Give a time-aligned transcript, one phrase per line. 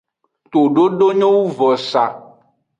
[0.51, 2.11] Tododo nyo wu vosaa.